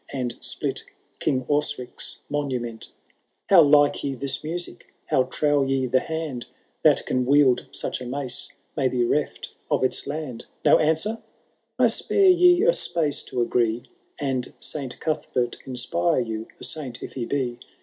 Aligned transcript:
And 0.11 0.35
split 0.41 0.83
King 1.19 1.45
Osric's 1.47 2.21
monument.^^ 2.27 2.87
How 3.49 3.61
like 3.61 4.03
ye 4.03 4.15
this 4.15 4.43
music? 4.43 4.91
How 5.05 5.25
txow 5.25 5.61
ye 5.69 5.85
the 5.85 5.99
hand 5.99 6.47
That 6.81 7.05
can 7.05 7.23
wi^ld 7.23 7.67
such 7.71 8.01
a 8.01 8.05
mace 8.07 8.49
may 8.75 8.87
be 8.87 9.05
reft 9.05 9.51
of 9.69 9.83
its 9.83 10.07
land? 10.07 10.47
No 10.65 10.79
answer?— 10.79 11.19
I 11.77 11.85
spare 11.85 12.29
ye 12.31 12.63
a 12.63 12.73
space 12.73 13.21
to 13.21 13.43
agree, 13.43 13.83
And 14.17 14.53
Saint 14.59 14.99
Cuthbert 14.99 15.57
inspiiv 15.67 16.25
you, 16.25 16.47
a 16.59 16.63
saint 16.63 17.03
if 17.03 17.13
he 17.13 17.27
be. 17.27 17.59